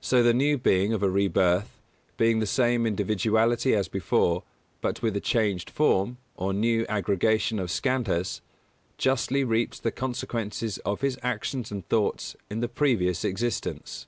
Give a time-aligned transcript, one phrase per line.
[0.00, 1.78] So the new being of a rebirth,
[2.16, 4.42] being the same individuality as before,
[4.80, 8.40] but with a changed form, or new aggregation of Skandhas,
[8.96, 14.06] justly reaps the consequences of his actions and thoughts in the previous existence.